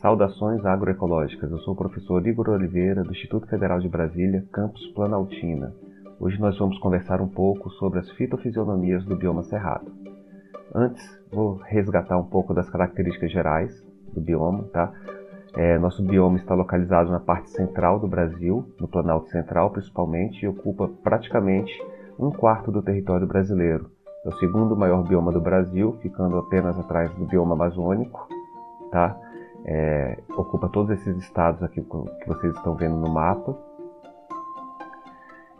Saudações 0.00 0.64
agroecológicas. 0.64 1.50
Eu 1.50 1.58
sou 1.58 1.74
o 1.74 1.76
professor 1.76 2.24
Igor 2.24 2.50
Oliveira, 2.50 3.02
do 3.02 3.10
Instituto 3.10 3.48
Federal 3.48 3.80
de 3.80 3.88
Brasília, 3.88 4.44
campus 4.52 4.86
Planaltina. 4.92 5.74
Hoje 6.20 6.40
nós 6.40 6.56
vamos 6.56 6.78
conversar 6.78 7.20
um 7.20 7.26
pouco 7.26 7.68
sobre 7.70 7.98
as 7.98 8.08
fitofisionomias 8.12 9.04
do 9.04 9.16
bioma 9.16 9.42
cerrado. 9.42 9.90
Antes, 10.72 11.04
vou 11.32 11.56
resgatar 11.64 12.16
um 12.16 12.24
pouco 12.24 12.54
das 12.54 12.70
características 12.70 13.32
gerais 13.32 13.84
do 14.14 14.20
bioma, 14.20 14.64
tá? 14.72 14.92
É, 15.56 15.76
nosso 15.80 16.00
bioma 16.04 16.36
está 16.36 16.54
localizado 16.54 17.10
na 17.10 17.18
parte 17.18 17.50
central 17.50 17.98
do 17.98 18.06
Brasil, 18.06 18.72
no 18.78 18.86
Planalto 18.86 19.28
Central 19.30 19.70
principalmente, 19.70 20.44
e 20.44 20.48
ocupa 20.48 20.88
praticamente 21.02 21.72
um 22.16 22.30
quarto 22.30 22.70
do 22.70 22.82
território 22.82 23.26
brasileiro. 23.26 23.90
É 24.24 24.28
o 24.28 24.38
segundo 24.38 24.76
maior 24.76 25.02
bioma 25.02 25.32
do 25.32 25.40
Brasil, 25.40 25.98
ficando 26.00 26.38
apenas 26.38 26.78
atrás 26.78 27.12
do 27.16 27.24
bioma 27.24 27.56
amazônico, 27.56 28.28
tá? 28.92 29.18
É, 29.64 30.18
ocupa 30.36 30.68
todos 30.68 30.90
esses 30.90 31.16
estados 31.18 31.62
aqui 31.62 31.82
que 31.82 32.26
vocês 32.26 32.54
estão 32.54 32.74
vendo 32.74 32.96
no 32.96 33.10
mapa. 33.10 33.56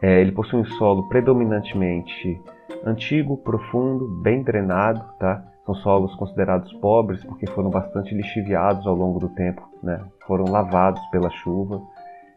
É, 0.01 0.21
ele 0.21 0.33
possui 0.33 0.61
um 0.61 0.65
solo 0.65 1.09
predominantemente 1.09 2.41
antigo, 2.85 3.37
profundo, 3.37 4.07
bem 4.23 4.43
drenado, 4.43 5.05
tá? 5.19 5.45
São 5.67 5.75
solos 5.75 6.15
considerados 6.15 6.73
pobres 6.75 7.23
porque 7.25 7.47
foram 7.49 7.69
bastante 7.69 8.15
lixiviados 8.15 8.87
ao 8.87 8.95
longo 8.95 9.19
do 9.19 9.29
tempo, 9.31 9.69
né? 9.83 10.01
Foram 10.27 10.45
lavados 10.51 11.05
pela 11.11 11.29
chuva, 11.31 11.83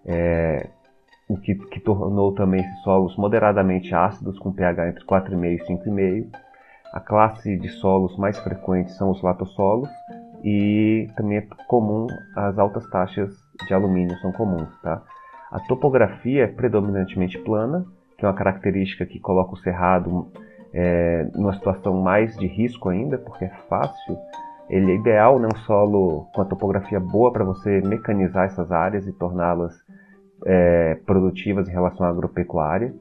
é, 0.05 0.67
o 1.29 1.37
que, 1.37 1.55
que, 1.55 1.79
tornou 1.79 2.34
também 2.34 2.59
esses 2.59 2.81
solos 2.81 3.15
moderadamente 3.15 3.93
ácidos, 3.95 4.37
com 4.39 4.51
pH 4.51 4.89
entre 4.89 5.05
4,5 5.05 5.45
e 5.45 5.89
5,5. 5.89 6.27
A 6.93 6.99
classe 6.99 7.55
de 7.57 7.70
solos 7.70 8.17
mais 8.17 8.37
frequentes 8.39 8.98
são 8.98 9.12
os 9.12 9.21
latossolos, 9.21 9.89
e 10.43 11.09
também 11.15 11.37
é 11.37 11.47
comum 11.67 12.07
as 12.35 12.57
altas 12.57 12.87
taxas 12.89 13.29
de 13.67 13.73
alumínio 13.73 14.17
são 14.20 14.31
comuns, 14.31 14.70
tá? 14.81 15.01
A 15.51 15.59
topografia 15.59 16.45
é 16.45 16.47
predominantemente 16.47 17.37
plana, 17.37 17.85
que 18.17 18.25
é 18.25 18.27
uma 18.27 18.34
característica 18.34 19.05
que 19.05 19.19
coloca 19.19 19.53
o 19.53 19.57
cerrado 19.57 20.31
é, 20.73 21.27
numa 21.35 21.53
situação 21.53 22.01
mais 22.01 22.35
de 22.37 22.47
risco 22.47 22.89
ainda, 22.89 23.17
porque 23.17 23.45
é 23.45 23.51
fácil. 23.67 24.17
Ele 24.69 24.91
é 24.91 24.95
ideal, 24.95 25.37
né, 25.37 25.49
um 25.53 25.57
solo 25.59 26.27
com 26.34 26.41
a 26.41 26.45
topografia 26.45 26.99
boa 26.99 27.34
para 27.34 27.43
você 27.43 27.81
mecanizar 27.81 28.45
essas 28.45 28.71
áreas 28.71 29.05
e 29.05 29.12
torná-las 29.12 29.75
é, 30.45 30.95
produtivas 31.05 31.67
em 31.67 31.71
relação 31.71 32.05
à 32.05 32.09
agropecuária. 32.09 32.93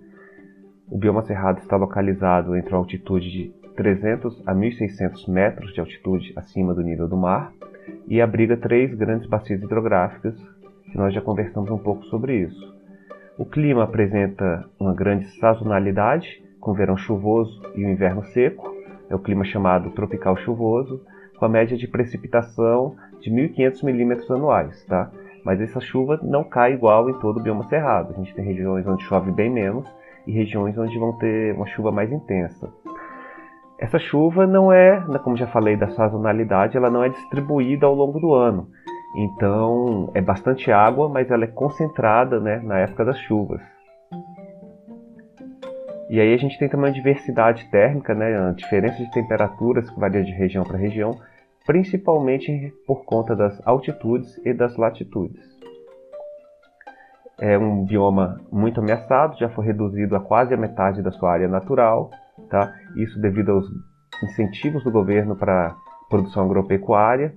O 0.90 0.98
bioma 0.98 1.22
cerrado 1.22 1.58
está 1.60 1.76
localizado 1.76 2.56
entre 2.56 2.74
a 2.74 2.76
altitude 2.78 3.30
de 3.30 3.59
300 3.80 4.46
a 4.46 4.54
1.600 4.54 5.26
metros 5.26 5.72
de 5.72 5.80
altitude 5.80 6.34
acima 6.36 6.74
do 6.74 6.82
nível 6.82 7.08
do 7.08 7.16
mar 7.16 7.50
e 8.06 8.20
abriga 8.20 8.54
três 8.54 8.94
grandes 8.94 9.26
bacias 9.26 9.62
hidrográficas, 9.62 10.36
que 10.84 10.98
nós 10.98 11.14
já 11.14 11.22
conversamos 11.22 11.70
um 11.70 11.78
pouco 11.78 12.04
sobre 12.04 12.42
isso. 12.42 12.74
O 13.38 13.46
clima 13.46 13.84
apresenta 13.84 14.68
uma 14.78 14.92
grande 14.92 15.24
sazonalidade, 15.38 16.44
com 16.60 16.74
verão 16.74 16.94
chuvoso 16.94 17.58
e 17.74 17.82
o 17.82 17.88
inverno 17.88 18.22
seco, 18.22 18.70
é 19.08 19.14
o 19.14 19.18
clima 19.18 19.46
chamado 19.46 19.88
tropical 19.92 20.36
chuvoso, 20.36 21.00
com 21.38 21.46
a 21.46 21.48
média 21.48 21.74
de 21.74 21.88
precipitação 21.88 22.96
de 23.22 23.30
1.500 23.30 23.82
milímetros 23.82 24.30
anuais, 24.30 24.84
tá? 24.84 25.10
Mas 25.42 25.58
essa 25.58 25.80
chuva 25.80 26.20
não 26.22 26.44
cai 26.44 26.74
igual 26.74 27.08
em 27.08 27.18
todo 27.18 27.40
o 27.40 27.42
bioma 27.42 27.64
cerrado. 27.64 28.12
A 28.12 28.18
gente 28.18 28.34
tem 28.34 28.44
regiões 28.44 28.86
onde 28.86 29.04
chove 29.04 29.30
bem 29.30 29.48
menos 29.48 29.90
e 30.26 30.32
regiões 30.32 30.76
onde 30.76 30.98
vão 30.98 31.14
ter 31.14 31.54
uma 31.54 31.66
chuva 31.66 31.90
mais 31.90 32.12
intensa. 32.12 32.70
Essa 33.80 33.98
chuva 33.98 34.46
não 34.46 34.70
é, 34.70 35.02
como 35.24 35.38
já 35.38 35.46
falei 35.46 35.74
da 35.74 35.88
sazonalidade, 35.88 36.76
ela 36.76 36.90
não 36.90 37.02
é 37.02 37.08
distribuída 37.08 37.86
ao 37.86 37.94
longo 37.94 38.20
do 38.20 38.34
ano. 38.34 38.68
Então 39.16 40.10
é 40.14 40.20
bastante 40.20 40.70
água, 40.70 41.08
mas 41.08 41.30
ela 41.30 41.44
é 41.44 41.48
concentrada 41.48 42.38
né, 42.38 42.60
na 42.62 42.78
época 42.78 43.06
das 43.06 43.18
chuvas. 43.20 43.62
E 46.10 46.20
aí 46.20 46.34
a 46.34 46.36
gente 46.36 46.58
tem 46.58 46.68
também 46.68 46.90
a 46.90 46.92
diversidade 46.92 47.70
térmica, 47.70 48.14
né, 48.14 48.50
a 48.50 48.52
diferença 48.52 49.02
de 49.02 49.10
temperaturas 49.12 49.88
que 49.88 49.98
varia 49.98 50.22
de 50.22 50.32
região 50.32 50.62
para 50.62 50.76
região, 50.76 51.18
principalmente 51.64 52.74
por 52.86 53.04
conta 53.04 53.34
das 53.34 53.66
altitudes 53.66 54.36
e 54.44 54.52
das 54.52 54.76
latitudes. 54.76 55.42
É 57.40 57.56
um 57.56 57.86
bioma 57.86 58.40
muito 58.52 58.80
ameaçado, 58.80 59.38
já 59.38 59.48
foi 59.48 59.64
reduzido 59.64 60.14
a 60.14 60.20
quase 60.20 60.52
a 60.52 60.58
metade 60.58 61.00
da 61.00 61.10
sua 61.10 61.32
área 61.32 61.48
natural, 61.48 62.10
Tá? 62.48 62.72
Isso 62.96 63.20
devido 63.20 63.50
aos 63.52 63.66
incentivos 64.22 64.82
do 64.84 64.90
governo 64.90 65.36
para 65.36 65.74
produção 66.08 66.44
agropecuária. 66.44 67.34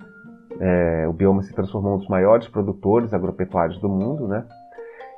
É, 0.59 1.07
o 1.07 1.13
bioma 1.13 1.41
se 1.41 1.53
transformou 1.53 1.95
um 1.95 1.97
dos 1.97 2.07
maiores 2.07 2.47
produtores 2.47 3.13
agropecuários 3.13 3.79
do 3.79 3.89
mundo, 3.89 4.27
né? 4.27 4.45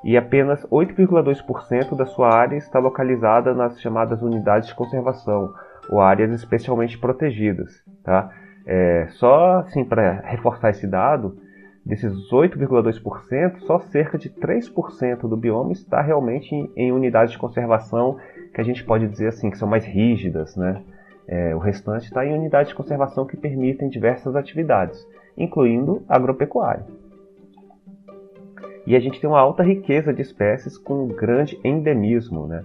e 0.06 0.16
apenas 0.16 0.64
8,2% 0.68 1.96
da 1.98 2.06
sua 2.06 2.32
área 2.32 2.56
está 2.56 2.78
localizada 2.78 3.56
nas 3.56 3.82
chamadas 3.82 4.22
unidades 4.22 4.68
de 4.68 4.76
conservação, 4.76 5.52
ou 5.90 6.00
áreas 6.00 6.32
especialmente 6.32 6.96
protegidas. 7.00 7.84
Tá? 8.04 8.30
É, 8.68 9.08
só 9.10 9.60
assim 9.60 9.84
para 9.84 10.22
reforçar 10.22 10.70
esse 10.70 10.86
dado, 10.86 11.36
desses 11.84 12.14
8,2%, 12.32 13.60
só 13.62 13.80
cerca 13.80 14.18
de 14.18 14.30
3% 14.30 15.28
do 15.28 15.36
bioma 15.36 15.72
está 15.72 16.02
realmente 16.02 16.54
em, 16.54 16.72
em 16.76 16.92
unidades 16.92 17.32
de 17.32 17.40
conservação 17.40 18.18
que 18.56 18.62
a 18.62 18.64
gente 18.64 18.86
pode 18.86 19.06
dizer 19.10 19.28
assim 19.28 19.52
que 19.52 19.58
são 19.58 19.68
mais 19.68 19.84
rígidas, 19.84 20.56
né? 20.56 20.82
É, 21.28 21.54
o 21.54 21.60
restante 21.60 22.06
está 22.06 22.26
em 22.26 22.34
unidades 22.34 22.70
de 22.70 22.76
conservação 22.76 23.26
que 23.26 23.36
permitem 23.36 23.90
diversas 23.90 24.34
atividades, 24.34 25.06
incluindo 25.38 26.04
agropecuária. 26.08 26.86
E 28.88 28.96
a 28.96 29.00
gente 29.00 29.20
tem 29.20 29.30
uma 29.30 29.40
alta 29.40 29.62
riqueza 29.62 30.14
de 30.14 30.22
espécies 30.22 30.78
com 30.78 31.08
grande 31.08 31.60
endemismo. 31.66 32.48
Né? 32.48 32.64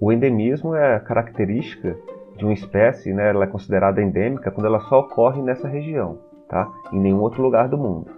O 0.00 0.10
endemismo 0.10 0.74
é 0.74 0.94
a 0.94 1.00
característica 1.00 1.94
de 2.36 2.44
uma 2.44 2.54
espécie, 2.54 3.12
né, 3.12 3.28
ela 3.28 3.44
é 3.44 3.48
considerada 3.48 4.00
endêmica 4.00 4.50
quando 4.50 4.66
ela 4.66 4.80
só 4.80 5.00
ocorre 5.00 5.42
nessa 5.42 5.68
região, 5.68 6.20
tá? 6.48 6.72
em 6.92 7.00
nenhum 7.00 7.20
outro 7.20 7.42
lugar 7.42 7.68
do 7.68 7.76
mundo. 7.76 8.10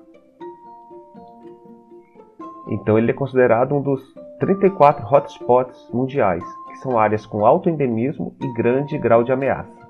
Então 2.68 2.96
ele 2.98 3.10
é 3.10 3.14
considerado 3.14 3.74
um 3.74 3.80
dos 3.80 4.00
34 4.38 5.04
hotspots 5.06 5.90
mundiais 5.92 6.44
são 6.78 6.98
áreas 6.98 7.26
com 7.26 7.44
alto 7.44 7.68
endemismo 7.68 8.34
e 8.40 8.52
grande 8.54 8.96
grau 8.98 9.22
de 9.22 9.32
ameaça. 9.32 9.80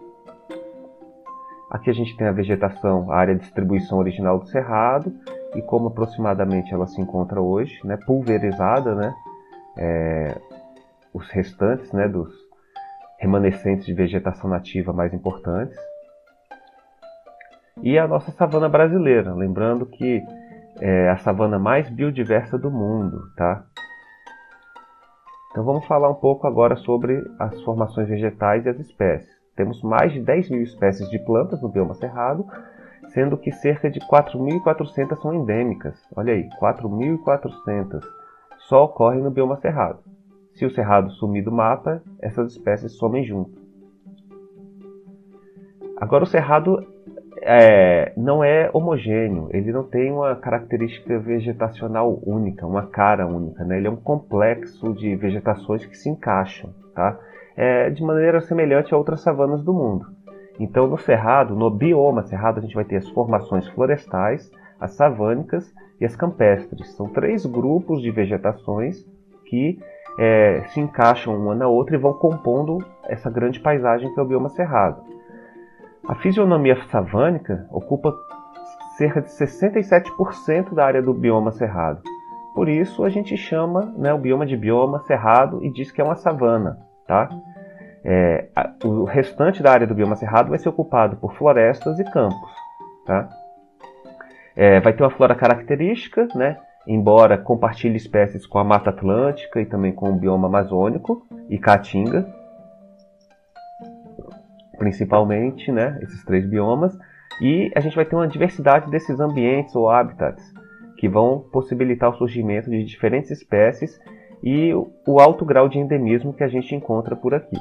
Aqui 1.71 1.89
a 1.89 1.93
gente 1.93 2.17
tem 2.17 2.27
a 2.27 2.33
vegetação, 2.33 3.11
a 3.13 3.17
área 3.17 3.35
de 3.35 3.43
distribuição 3.43 3.99
original 3.99 4.39
do 4.39 4.49
cerrado 4.49 5.13
e 5.55 5.63
como 5.63 5.89
aproximadamente 5.89 6.75
ela 6.75 6.87
se 6.87 7.01
encontra 7.01 7.41
hoje, 7.41 7.79
né, 7.85 7.97
pulverizada, 7.97 8.95
né, 8.95 9.15
é, 9.77 10.41
os 11.15 11.31
restantes, 11.31 11.93
né, 11.93 12.09
dos 12.09 12.33
remanescentes 13.21 13.87
de 13.87 13.95
vegetação 13.95 14.51
nativa 14.51 14.93
mais 14.93 15.15
importantes. 15.15 15.77
E 17.83 17.99
a 17.99 18.09
nossa 18.09 18.33
savana 18.33 18.69
brasileira, 18.69 19.33
lembrando 19.33 19.87
que 19.87 20.23
é 20.81 21.09
a 21.09 21.17
savana 21.19 21.59
mais 21.59 21.89
biodiversa 21.89 22.59
do 22.59 22.71
mundo, 22.71 23.31
tá? 23.37 23.65
Então 25.51 25.65
vamos 25.65 25.85
falar 25.87 26.09
um 26.09 26.15
pouco 26.15 26.47
agora 26.47 26.77
sobre 26.77 27.21
as 27.39 27.61
formações 27.63 28.09
vegetais 28.09 28.65
e 28.65 28.69
as 28.69 28.79
espécies. 28.79 29.29
Temos 29.57 29.83
mais 29.83 30.13
de 30.13 30.21
10 30.21 30.49
mil 30.51 30.63
espécies 30.63 31.11
de 31.11 31.19
plantas 31.19 31.61
no 31.61 31.69
bioma 31.69 31.95
cerrado, 31.95 32.47
sendo 33.09 33.37
que 33.37 33.51
cerca 33.51 33.91
de 33.91 33.99
4.400 34.01 35.21
são 35.21 35.35
endêmicas. 35.35 36.01
Olha 36.15 36.33
aí, 36.33 36.49
4.400 36.61 38.01
só 38.59 38.85
ocorrem 38.85 39.21
no 39.21 39.31
bioma 39.31 39.57
cerrado. 39.57 39.99
Se 40.55 40.65
o 40.65 40.71
cerrado 40.71 41.11
sumir 41.11 41.43
do 41.43 41.51
mapa, 41.51 42.01
essas 42.21 42.53
espécies 42.53 42.93
somem 42.97 43.25
junto. 43.25 43.59
Agora 45.97 46.25
o 46.25 46.27
cerrado 46.27 46.87
é, 47.53 48.13
não 48.17 48.45
é 48.45 48.71
homogêneo, 48.73 49.49
ele 49.51 49.73
não 49.73 49.83
tem 49.83 50.13
uma 50.13 50.37
característica 50.37 51.19
vegetacional 51.19 52.17
única, 52.25 52.65
uma 52.65 52.87
cara 52.87 53.27
única, 53.27 53.65
né? 53.65 53.77
ele 53.77 53.89
é 53.89 53.91
um 53.91 53.97
complexo 53.97 54.95
de 54.95 55.17
vegetações 55.17 55.85
que 55.85 55.99
se 55.99 56.09
encaixam, 56.09 56.71
tá? 56.95 57.19
É, 57.57 57.91
de 57.91 58.05
maneira 58.05 58.41
semelhante 58.41 58.95
a 58.95 58.97
outras 58.97 59.23
savanas 59.23 59.65
do 59.65 59.75
mundo. 59.75 60.07
Então, 60.61 60.87
no 60.87 60.97
cerrado, 60.97 61.57
no 61.57 61.69
bioma 61.69 62.23
cerrado, 62.23 62.59
a 62.59 62.63
gente 62.63 62.75
vai 62.75 62.85
ter 62.85 62.99
as 62.99 63.09
formações 63.09 63.67
florestais, 63.71 64.49
as 64.79 64.93
savânicas 64.93 65.75
e 66.01 66.05
as 66.05 66.15
campestres. 66.15 66.95
São 66.95 67.09
três 67.09 67.45
grupos 67.45 68.01
de 68.01 68.13
vegetações 68.13 69.05
que 69.47 69.77
é, 70.17 70.63
se 70.69 70.79
encaixam 70.79 71.37
uma 71.37 71.57
na 71.57 71.67
outra 71.67 71.97
e 71.97 71.99
vão 71.99 72.13
compondo 72.13 72.79
essa 73.09 73.29
grande 73.29 73.59
paisagem 73.59 74.15
que 74.15 74.21
é 74.21 74.23
o 74.23 74.27
bioma 74.27 74.51
cerrado. 74.51 75.03
A 76.11 76.17
fisionomia 76.17 76.75
savânica 76.89 77.69
ocupa 77.71 78.13
cerca 78.99 79.23
de 79.23 79.29
67% 79.29 80.75
da 80.75 80.85
área 80.85 81.01
do 81.01 81.15
bioma 81.15 81.53
cerrado. 81.53 82.03
Por 82.53 82.69
isso 82.69 83.05
a 83.05 83.09
gente 83.09 83.37
chama 83.37 83.95
né, 83.97 84.13
o 84.13 84.19
bioma 84.19 84.45
de 84.45 84.57
bioma 84.57 84.99
cerrado 85.07 85.65
e 85.65 85.71
diz 85.71 85.93
que 85.93 86.01
é 86.01 86.05
uma 86.05 86.17
savana. 86.17 86.81
Tá? 87.07 87.29
É, 88.05 88.49
a, 88.57 88.73
o 88.85 89.05
restante 89.05 89.63
da 89.63 89.71
área 89.71 89.87
do 89.87 89.95
bioma 89.95 90.17
cerrado 90.17 90.49
vai 90.49 90.59
ser 90.59 90.69
ocupado 90.69 91.15
por 91.15 91.33
florestas 91.37 92.01
e 92.01 92.05
campos. 92.11 92.51
Tá? 93.07 93.29
É, 94.57 94.81
vai 94.81 94.93
ter 94.93 95.05
uma 95.05 95.11
flora 95.11 95.37
característica, 95.37 96.27
né? 96.35 96.57
embora 96.89 97.39
compartilhe 97.39 97.97
espécies 97.97 98.45
com 98.49 98.59
a 98.59 98.65
Mata 98.65 98.91
Atlântica 98.91 99.61
e 99.61 99.65
também 99.65 99.93
com 99.93 100.11
o 100.11 100.19
bioma 100.19 100.49
amazônico 100.49 101.25
e 101.49 101.57
Caatinga, 101.57 102.40
principalmente, 104.81 105.71
né, 105.71 105.99
esses 106.01 106.25
três 106.25 106.47
biomas, 106.47 106.99
e 107.43 107.71
a 107.77 107.81
gente 107.81 107.95
vai 107.95 108.07
ter 108.07 108.17
uma 108.17 108.27
diversidade 108.27 108.91
desses 108.91 109.21
ambientes 109.21 109.77
ou 109.77 109.91
habitats 109.91 110.43
que 110.97 111.07
vão 111.07 111.45
possibilitar 111.53 112.11
o 112.11 112.17
surgimento 112.17 112.71
de 112.71 112.83
diferentes 112.83 113.31
espécies 113.31 114.01
e 114.43 114.73
o 114.75 115.21
alto 115.21 115.45
grau 115.45 115.69
de 115.69 115.79
endemismo 115.79 116.33
que 116.33 116.43
a 116.43 116.49
gente 116.49 116.75
encontra 116.75 117.15
por 117.15 117.35
aqui. 117.35 117.57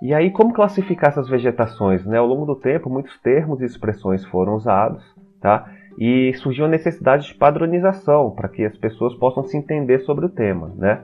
E 0.00 0.14
aí, 0.14 0.30
como 0.30 0.54
classificar 0.54 1.10
essas 1.10 1.28
vegetações? 1.28 2.06
Né? 2.06 2.18
Ao 2.18 2.26
longo 2.26 2.46
do 2.46 2.54
tempo, 2.54 2.88
muitos 2.88 3.18
termos 3.20 3.60
e 3.60 3.64
expressões 3.64 4.24
foram 4.26 4.54
usados, 4.54 5.02
tá? 5.40 5.68
e 5.98 6.32
surgiu 6.34 6.66
a 6.66 6.68
necessidade 6.68 7.26
de 7.26 7.34
padronização 7.34 8.30
para 8.30 8.48
que 8.48 8.64
as 8.64 8.76
pessoas 8.76 9.14
possam 9.14 9.42
se 9.44 9.56
entender 9.56 10.00
sobre 10.00 10.26
o 10.26 10.28
tema. 10.28 10.72
Né? 10.76 11.02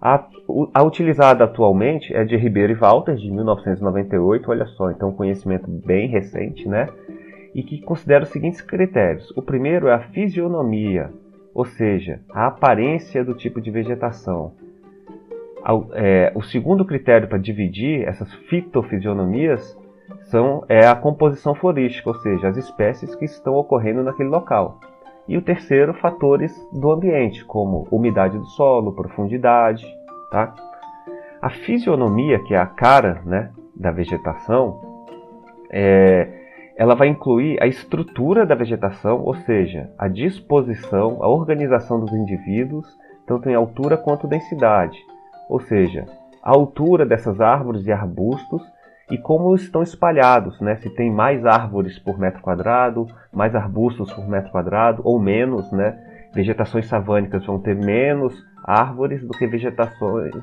A, 0.00 0.24
a, 0.74 0.82
utilizada 0.84 1.44
atualmente 1.44 2.14
é 2.14 2.24
de 2.24 2.36
Ribeiro 2.36 2.72
e 2.72 2.76
Walter, 2.76 3.16
de 3.16 3.30
1998, 3.30 4.50
olha 4.50 4.66
só, 4.66 4.90
então 4.90 5.12
conhecimento 5.12 5.68
bem 5.68 6.08
recente, 6.08 6.68
né? 6.68 6.88
E 7.54 7.62
que 7.62 7.80
considera 7.80 8.22
os 8.22 8.30
seguintes 8.30 8.60
critérios. 8.60 9.32
O 9.36 9.42
primeiro 9.42 9.88
é 9.88 9.94
a 9.94 9.98
fisionomia, 9.98 11.10
ou 11.52 11.64
seja, 11.64 12.20
a 12.30 12.46
aparência 12.46 13.24
do 13.24 13.34
tipo 13.34 13.60
de 13.60 13.70
vegetação. 13.70 14.52
É, 15.94 16.32
o 16.34 16.42
segundo 16.42 16.84
critério 16.84 17.28
para 17.28 17.36
dividir 17.36 18.06
essas 18.06 18.32
fitofisionomias 18.48 19.76
são, 20.30 20.64
é 20.68 20.86
a 20.86 20.94
composição 20.94 21.54
florística, 21.54 22.08
ou 22.08 22.14
seja, 22.14 22.48
as 22.48 22.56
espécies 22.56 23.14
que 23.14 23.24
estão 23.24 23.54
ocorrendo 23.54 24.02
naquele 24.02 24.28
local. 24.28 24.78
E 25.28 25.36
o 25.36 25.42
terceiro, 25.42 25.92
fatores 25.94 26.52
do 26.72 26.90
ambiente, 26.90 27.44
como 27.44 27.86
umidade 27.90 28.38
do 28.38 28.46
solo, 28.46 28.94
profundidade. 28.94 29.86
Tá? 30.30 30.54
A 31.42 31.50
fisionomia, 31.50 32.38
que 32.44 32.54
é 32.54 32.58
a 32.58 32.66
cara 32.66 33.20
né, 33.26 33.50
da 33.76 33.90
vegetação, 33.90 34.80
é, 35.70 36.28
ela 36.76 36.94
vai 36.94 37.08
incluir 37.08 37.62
a 37.62 37.66
estrutura 37.66 38.46
da 38.46 38.54
vegetação, 38.54 39.22
ou 39.22 39.34
seja, 39.34 39.90
a 39.98 40.08
disposição, 40.08 41.18
a 41.20 41.28
organização 41.28 42.00
dos 42.00 42.12
indivíduos, 42.12 42.86
tanto 43.26 43.50
em 43.50 43.54
altura 43.54 43.96
quanto 43.96 44.26
densidade, 44.26 44.96
ou 45.50 45.60
seja, 45.60 46.06
a 46.42 46.50
altura 46.50 47.04
dessas 47.04 47.40
árvores 47.40 47.84
e 47.86 47.92
arbustos 47.92 48.62
e 49.10 49.16
como 49.16 49.54
estão 49.54 49.82
espalhados, 49.82 50.60
né? 50.60 50.76
Se 50.76 50.90
tem 50.90 51.10
mais 51.10 51.44
árvores 51.46 51.98
por 51.98 52.18
metro 52.18 52.42
quadrado, 52.42 53.06
mais 53.32 53.54
arbustos 53.54 54.12
por 54.12 54.28
metro 54.28 54.50
quadrado 54.50 55.02
ou 55.04 55.18
menos, 55.18 55.70
né? 55.72 55.98
Vegetações 56.34 56.86
savânicas 56.86 57.44
vão 57.46 57.58
ter 57.58 57.74
menos 57.74 58.34
árvores 58.64 59.22
do 59.26 59.30
que 59.30 59.46
vegetações, 59.46 60.34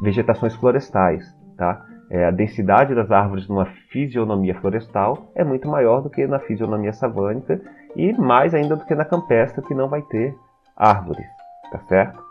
vegetações 0.00 0.54
florestais, 0.54 1.24
tá? 1.56 1.84
É, 2.10 2.26
a 2.26 2.30
densidade 2.30 2.94
das 2.94 3.10
árvores 3.10 3.48
numa 3.48 3.66
fisionomia 3.90 4.54
florestal 4.60 5.32
é 5.34 5.42
muito 5.42 5.66
maior 5.66 6.00
do 6.00 6.10
que 6.10 6.26
na 6.26 6.38
fisionomia 6.38 6.92
savânica 6.92 7.60
e 7.96 8.12
mais 8.12 8.54
ainda 8.54 8.76
do 8.76 8.84
que 8.84 8.94
na 8.94 9.04
campestre 9.04 9.64
que 9.64 9.74
não 9.74 9.88
vai 9.88 10.02
ter 10.02 10.36
árvores, 10.76 11.26
tá 11.72 11.78
certo? 11.88 12.22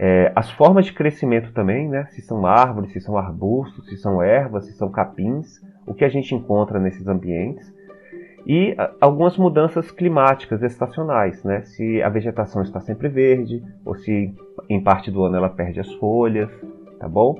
É, 0.00 0.30
as 0.36 0.48
formas 0.52 0.86
de 0.86 0.92
crescimento 0.92 1.52
também, 1.52 1.88
né? 1.88 2.06
se 2.10 2.22
são 2.22 2.46
árvores, 2.46 2.92
se 2.92 3.00
são 3.00 3.18
arbustos, 3.18 3.88
se 3.88 3.96
são 3.96 4.22
ervas, 4.22 4.66
se 4.66 4.72
são 4.74 4.88
capins, 4.88 5.60
o 5.84 5.92
que 5.92 6.04
a 6.04 6.08
gente 6.08 6.36
encontra 6.36 6.78
nesses 6.78 7.08
ambientes. 7.08 7.74
E 8.46 8.76
algumas 9.00 9.36
mudanças 9.36 9.90
climáticas 9.90 10.62
estacionais, 10.62 11.42
né? 11.42 11.62
se 11.62 12.00
a 12.00 12.08
vegetação 12.08 12.62
está 12.62 12.78
sempre 12.78 13.08
verde, 13.08 13.60
ou 13.84 13.96
se 13.96 14.32
em 14.68 14.80
parte 14.80 15.10
do 15.10 15.24
ano 15.24 15.36
ela 15.36 15.50
perde 15.50 15.80
as 15.80 15.92
folhas, 15.94 16.48
tá 17.00 17.08
bom? 17.08 17.36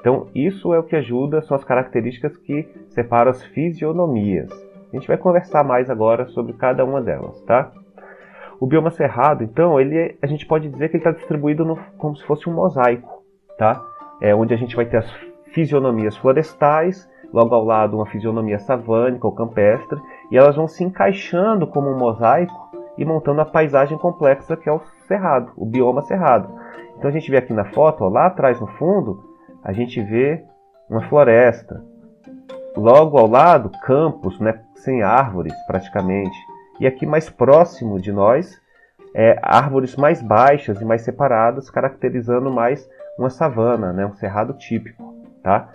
Então 0.00 0.26
isso 0.34 0.74
é 0.74 0.80
o 0.80 0.82
que 0.82 0.96
ajuda, 0.96 1.42
são 1.42 1.56
as 1.56 1.62
características 1.62 2.36
que 2.38 2.68
separam 2.88 3.30
as 3.30 3.44
fisionomias. 3.44 4.50
A 4.92 4.96
gente 4.96 5.06
vai 5.06 5.16
conversar 5.16 5.62
mais 5.62 5.88
agora 5.88 6.26
sobre 6.26 6.54
cada 6.54 6.84
uma 6.84 7.00
delas, 7.00 7.40
tá? 7.42 7.70
O 8.60 8.66
bioma 8.66 8.90
cerrado, 8.90 9.42
então, 9.42 9.80
ele 9.80 10.18
a 10.20 10.26
gente 10.26 10.44
pode 10.46 10.68
dizer 10.68 10.90
que 10.90 10.96
ele 10.96 11.00
está 11.00 11.12
distribuído 11.12 11.64
no, 11.64 11.76
como 11.96 12.14
se 12.14 12.24
fosse 12.26 12.46
um 12.46 12.52
mosaico, 12.52 13.22
tá? 13.56 13.82
É 14.20 14.34
onde 14.34 14.52
a 14.52 14.56
gente 14.56 14.76
vai 14.76 14.84
ter 14.84 14.98
as 14.98 15.10
fisionomias 15.54 16.14
florestais, 16.18 17.08
logo 17.32 17.54
ao 17.54 17.64
lado 17.64 17.96
uma 17.96 18.06
fisionomia 18.06 18.58
savânica 18.58 19.26
ou 19.26 19.32
campestre, 19.32 19.98
e 20.30 20.36
elas 20.36 20.56
vão 20.56 20.68
se 20.68 20.84
encaixando 20.84 21.66
como 21.66 21.88
um 21.88 21.96
mosaico 21.96 22.70
e 22.98 23.04
montando 23.04 23.40
a 23.40 23.46
paisagem 23.46 23.96
complexa 23.96 24.58
que 24.58 24.68
é 24.68 24.72
o 24.72 24.82
cerrado, 25.08 25.52
o 25.56 25.64
bioma 25.64 26.02
cerrado. 26.02 26.52
Então 26.98 27.08
a 27.08 27.12
gente 27.12 27.30
vê 27.30 27.38
aqui 27.38 27.54
na 27.54 27.64
foto, 27.64 28.04
ó, 28.04 28.08
lá 28.08 28.26
atrás 28.26 28.60
no 28.60 28.66
fundo, 28.66 29.24
a 29.64 29.72
gente 29.72 30.02
vê 30.02 30.44
uma 30.88 31.00
floresta. 31.08 31.82
Logo 32.76 33.16
ao 33.16 33.26
lado, 33.26 33.70
campos, 33.84 34.38
né, 34.38 34.60
sem 34.74 35.02
árvores 35.02 35.54
praticamente. 35.66 36.36
E 36.80 36.86
aqui 36.86 37.04
mais 37.04 37.28
próximo 37.28 38.00
de 38.00 38.10
nós, 38.10 38.58
é, 39.14 39.38
árvores 39.42 39.96
mais 39.96 40.22
baixas 40.22 40.80
e 40.80 40.84
mais 40.84 41.02
separadas, 41.02 41.68
caracterizando 41.68 42.50
mais 42.50 42.88
uma 43.18 43.28
savana, 43.28 43.92
né, 43.92 44.06
um 44.06 44.14
cerrado 44.14 44.54
típico. 44.54 45.14
Tá? 45.42 45.68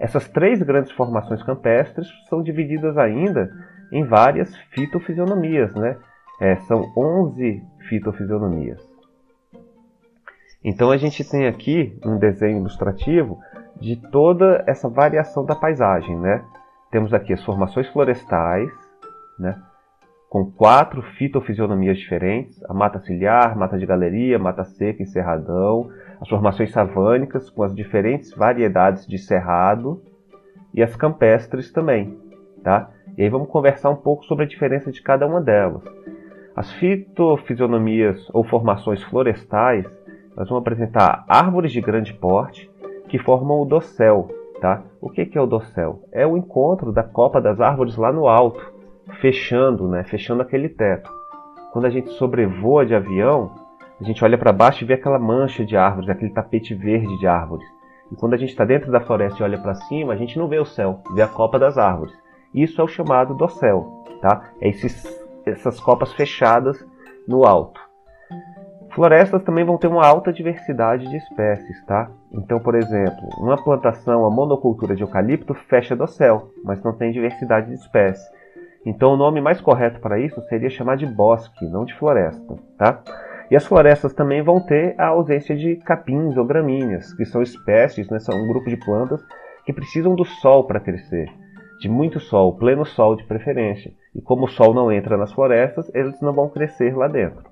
Essas 0.00 0.28
três 0.28 0.60
grandes 0.62 0.90
formações 0.92 1.42
campestres 1.44 2.08
são 2.28 2.42
divididas 2.42 2.98
ainda 2.98 3.52
em 3.92 4.04
várias 4.04 4.54
fitofisionomias, 4.72 5.74
né? 5.74 5.96
É, 6.40 6.56
são 6.56 6.92
11 6.96 7.62
fitofisionomias. 7.88 8.80
Então 10.62 10.90
a 10.90 10.96
gente 10.96 11.28
tem 11.28 11.46
aqui 11.46 11.98
um 12.04 12.18
desenho 12.18 12.58
ilustrativo 12.58 13.38
de 13.80 13.96
toda 13.96 14.62
essa 14.66 14.88
variação 14.88 15.44
da 15.44 15.54
paisagem, 15.54 16.16
né? 16.18 16.44
Temos 16.90 17.12
aqui 17.12 17.32
as 17.32 17.44
formações 17.44 17.88
florestais, 17.88 18.70
né? 19.38 19.60
Com 20.28 20.50
quatro 20.50 21.02
fitofisionomias 21.02 21.98
diferentes: 21.98 22.62
a 22.64 22.74
mata 22.74 23.00
ciliar, 23.00 23.56
mata 23.56 23.78
de 23.78 23.86
galeria, 23.86 24.38
mata 24.38 24.64
seca 24.64 25.02
e 25.02 25.06
cerradão, 25.06 25.90
as 26.20 26.28
formações 26.28 26.70
savânicas 26.70 27.48
com 27.50 27.62
as 27.62 27.74
diferentes 27.74 28.32
variedades 28.34 29.06
de 29.06 29.18
cerrado 29.18 30.02
e 30.74 30.82
as 30.82 30.94
campestres 30.94 31.72
também, 31.72 32.16
tá? 32.62 32.90
E 33.16 33.22
aí 33.22 33.28
vamos 33.28 33.48
conversar 33.48 33.90
um 33.90 33.96
pouco 33.96 34.24
sobre 34.24 34.44
a 34.44 34.48
diferença 34.48 34.92
de 34.92 35.02
cada 35.02 35.26
uma 35.26 35.40
delas. 35.40 35.82
As 36.54 36.72
fitofisionomias 36.72 38.28
ou 38.32 38.44
formações 38.44 39.02
florestais, 39.04 39.86
nós 40.36 40.48
vamos 40.48 40.62
apresentar 40.62 41.24
árvores 41.28 41.72
de 41.72 41.80
grande 41.80 42.12
porte 42.12 42.70
que 43.08 43.18
formam 43.18 43.62
o 43.62 43.64
dossel, 43.64 44.28
tá? 44.60 44.82
O 45.00 45.08
que 45.08 45.30
é 45.36 45.40
o 45.40 45.46
dossel? 45.46 46.02
É 46.12 46.26
o 46.26 46.36
encontro 46.36 46.92
da 46.92 47.02
copa 47.02 47.40
das 47.40 47.60
árvores 47.60 47.96
lá 47.96 48.12
no 48.12 48.28
alto 48.28 48.77
fechando, 49.20 49.88
né? 49.88 50.04
Fechando 50.04 50.42
aquele 50.42 50.68
teto. 50.68 51.10
Quando 51.72 51.86
a 51.86 51.90
gente 51.90 52.10
sobrevoa 52.10 52.86
de 52.86 52.94
avião, 52.94 53.52
a 54.00 54.04
gente 54.04 54.24
olha 54.24 54.38
para 54.38 54.52
baixo 54.52 54.84
e 54.84 54.86
vê 54.86 54.94
aquela 54.94 55.18
mancha 55.18 55.64
de 55.64 55.76
árvores, 55.76 56.08
aquele 56.08 56.32
tapete 56.32 56.74
verde 56.74 57.18
de 57.18 57.26
árvores. 57.26 57.66
E 58.10 58.16
quando 58.16 58.34
a 58.34 58.36
gente 58.36 58.50
está 58.50 58.64
dentro 58.64 58.90
da 58.90 59.00
floresta 59.00 59.40
e 59.40 59.42
olha 59.42 59.58
para 59.58 59.74
cima, 59.74 60.12
a 60.12 60.16
gente 60.16 60.38
não 60.38 60.48
vê 60.48 60.58
o 60.58 60.64
céu, 60.64 61.00
vê 61.14 61.22
a 61.22 61.28
copa 61.28 61.58
das 61.58 61.76
árvores. 61.76 62.14
Isso 62.54 62.80
é 62.80 62.84
o 62.84 62.88
chamado 62.88 63.34
dossel, 63.34 64.04
tá? 64.22 64.50
É 64.60 64.68
esses, 64.68 65.04
essas 65.44 65.78
copas 65.78 66.12
fechadas 66.14 66.84
no 67.26 67.44
alto. 67.44 67.80
Florestas 68.94 69.42
também 69.42 69.64
vão 69.64 69.76
ter 69.76 69.86
uma 69.86 70.06
alta 70.06 70.32
diversidade 70.32 71.06
de 71.08 71.16
espécies, 71.16 71.84
tá? 71.84 72.10
Então, 72.32 72.58
por 72.58 72.74
exemplo, 72.74 73.28
uma 73.38 73.62
plantação, 73.62 74.24
a 74.24 74.30
monocultura 74.30 74.96
de 74.96 75.02
eucalipto 75.02 75.54
fecha 75.54 75.94
dossel, 75.94 76.50
mas 76.64 76.82
não 76.82 76.92
tem 76.92 77.12
diversidade 77.12 77.68
de 77.68 77.74
espécies. 77.74 78.26
Então 78.86 79.12
o 79.12 79.16
nome 79.16 79.40
mais 79.40 79.60
correto 79.60 80.00
para 80.00 80.18
isso 80.18 80.40
seria 80.42 80.70
chamar 80.70 80.96
de 80.96 81.06
bosque, 81.06 81.66
não 81.66 81.84
de 81.84 81.94
floresta, 81.94 82.56
tá? 82.76 83.02
E 83.50 83.56
as 83.56 83.66
florestas 83.66 84.12
também 84.12 84.42
vão 84.42 84.60
ter 84.60 84.94
a 84.98 85.08
ausência 85.08 85.56
de 85.56 85.76
capins 85.76 86.36
ou 86.36 86.44
gramíneas, 86.44 87.12
que 87.14 87.24
são 87.24 87.42
espécies, 87.42 88.08
né, 88.10 88.18
são 88.18 88.38
um 88.38 88.46
grupo 88.46 88.68
de 88.68 88.76
plantas 88.76 89.24
que 89.64 89.72
precisam 89.72 90.14
do 90.14 90.24
sol 90.24 90.64
para 90.64 90.80
crescer, 90.80 91.30
de 91.80 91.88
muito 91.88 92.20
sol, 92.20 92.56
pleno 92.56 92.84
sol 92.84 93.16
de 93.16 93.24
preferência. 93.24 93.92
E 94.14 94.20
como 94.20 94.44
o 94.44 94.48
sol 94.48 94.74
não 94.74 94.92
entra 94.92 95.16
nas 95.16 95.32
florestas, 95.32 95.90
eles 95.94 96.20
não 96.20 96.32
vão 96.32 96.48
crescer 96.48 96.94
lá 96.96 97.08
dentro. 97.08 97.42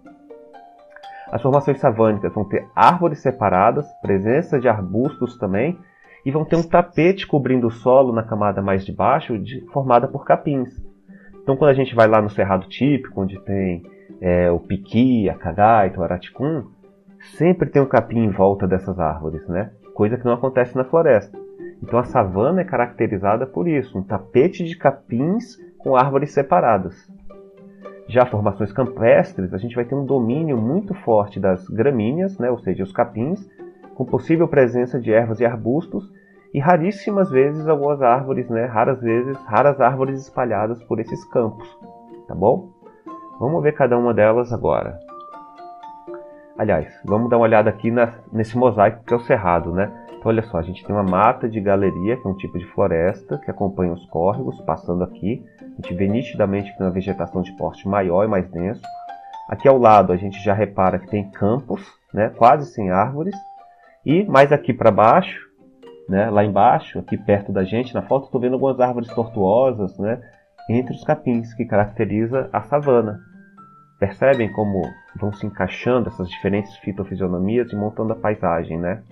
As 1.30 1.42
formações 1.42 1.78
savânicas 1.80 2.32
vão 2.32 2.44
ter 2.44 2.66
árvores 2.74 3.20
separadas, 3.20 3.86
presença 4.00 4.60
de 4.60 4.68
arbustos 4.68 5.36
também, 5.38 5.78
e 6.24 6.30
vão 6.30 6.44
ter 6.44 6.56
um 6.56 6.62
tapete 6.62 7.26
cobrindo 7.26 7.66
o 7.66 7.70
solo 7.70 8.12
na 8.12 8.22
camada 8.22 8.60
mais 8.60 8.84
de 8.84 8.92
baixo, 8.92 9.38
de, 9.38 9.64
formada 9.72 10.08
por 10.08 10.24
capins. 10.24 10.74
Então, 11.46 11.56
quando 11.56 11.70
a 11.70 11.74
gente 11.74 11.94
vai 11.94 12.08
lá 12.08 12.20
no 12.20 12.28
Cerrado 12.28 12.66
Típico, 12.66 13.20
onde 13.20 13.38
tem 13.38 13.84
é, 14.20 14.50
o 14.50 14.58
piqui, 14.58 15.30
a 15.30 15.34
cagaita, 15.34 16.00
o 16.00 16.02
araticum, 16.02 16.64
sempre 17.36 17.70
tem 17.70 17.80
um 17.80 17.86
capim 17.86 18.24
em 18.24 18.30
volta 18.30 18.66
dessas 18.66 18.98
árvores, 18.98 19.46
né? 19.46 19.70
Coisa 19.94 20.16
que 20.16 20.24
não 20.24 20.32
acontece 20.32 20.74
na 20.74 20.82
floresta. 20.82 21.38
Então, 21.80 22.00
a 22.00 22.02
savana 22.02 22.62
é 22.62 22.64
caracterizada 22.64 23.46
por 23.46 23.68
isso, 23.68 23.96
um 23.96 24.02
tapete 24.02 24.64
de 24.64 24.76
capins 24.76 25.56
com 25.78 25.94
árvores 25.94 26.32
separadas, 26.32 27.08
Já 28.08 28.26
formações 28.26 28.72
campestres, 28.72 29.54
a 29.54 29.58
gente 29.58 29.76
vai 29.76 29.84
ter 29.84 29.94
um 29.94 30.04
domínio 30.04 30.58
muito 30.58 30.94
forte 30.94 31.38
das 31.38 31.68
gramíneas, 31.68 32.36
né, 32.40 32.50
ou 32.50 32.58
seja, 32.58 32.82
os 32.82 32.90
capins, 32.90 33.48
com 33.94 34.04
possível 34.04 34.48
presença 34.48 34.98
de 34.98 35.12
ervas 35.12 35.38
e 35.38 35.44
arbustos, 35.44 36.12
e 36.52 36.58
raríssimas 36.58 37.30
vezes 37.30 37.66
algumas 37.68 38.02
árvores, 38.02 38.48
né, 38.48 38.64
raras 38.66 39.00
vezes, 39.00 39.36
raras 39.44 39.80
árvores 39.80 40.20
espalhadas 40.20 40.82
por 40.84 40.98
esses 41.00 41.24
campos, 41.26 41.68
tá 42.26 42.34
bom? 42.34 42.70
Vamos 43.38 43.62
ver 43.62 43.72
cada 43.72 43.98
uma 43.98 44.14
delas 44.14 44.52
agora. 44.52 44.98
Aliás, 46.58 46.88
vamos 47.04 47.28
dar 47.28 47.36
uma 47.36 47.42
olhada 47.42 47.68
aqui 47.68 47.90
na, 47.90 48.14
nesse 48.32 48.56
mosaico 48.56 49.04
que 49.04 49.12
é 49.12 49.16
o 49.16 49.20
cerrado, 49.20 49.72
né? 49.72 49.92
Então, 50.26 50.30
olha 50.32 50.42
só, 50.42 50.56
a 50.56 50.62
gente 50.62 50.82
tem 50.84 50.94
uma 50.94 51.02
mata 51.02 51.46
de 51.46 51.60
galeria, 51.60 52.16
que 52.16 52.26
é 52.26 52.30
um 52.30 52.36
tipo 52.36 52.58
de 52.58 52.64
floresta 52.66 53.38
que 53.38 53.50
acompanha 53.50 53.92
os 53.92 54.06
córregos, 54.06 54.58
passando 54.62 55.04
aqui. 55.04 55.44
A 55.60 55.82
gente 55.82 55.94
vê 55.94 56.08
nitidamente 56.08 56.72
que 56.72 56.78
tem 56.78 56.86
uma 56.86 56.92
vegetação 56.92 57.42
de 57.42 57.52
porte 57.52 57.86
maior 57.86 58.24
e 58.24 58.28
mais 58.28 58.48
denso. 58.50 58.82
Aqui 59.48 59.68
ao 59.68 59.78
lado, 59.78 60.12
a 60.12 60.16
gente 60.16 60.42
já 60.42 60.54
repara 60.54 60.98
que 60.98 61.06
tem 61.08 61.30
campos, 61.30 61.82
né, 62.12 62.30
quase 62.30 62.72
sem 62.72 62.90
árvores. 62.90 63.36
E 64.04 64.24
mais 64.24 64.50
aqui 64.50 64.72
para 64.72 64.90
baixo, 64.90 65.46
né, 66.08 66.30
lá 66.30 66.44
embaixo, 66.44 66.98
aqui 66.98 67.16
perto 67.16 67.52
da 67.52 67.64
gente, 67.64 67.94
na 67.94 68.02
foto, 68.02 68.26
estou 68.26 68.40
vendo 68.40 68.54
algumas 68.54 68.80
árvores 68.80 69.08
tortuosas, 69.08 69.98
né, 69.98 70.20
entre 70.68 70.94
os 70.94 71.04
capins, 71.04 71.54
que 71.54 71.64
caracteriza 71.64 72.48
a 72.52 72.62
savana. 72.62 73.20
Percebem 73.98 74.52
como 74.52 74.82
vão 75.18 75.32
se 75.32 75.46
encaixando 75.46 76.08
essas 76.08 76.28
diferentes 76.28 76.76
fitofisionomias 76.78 77.72
e 77.72 77.76
montando 77.76 78.12
a 78.12 78.16
paisagem, 78.16 78.78
né? 78.78 79.02